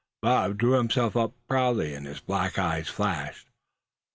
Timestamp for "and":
1.93-2.07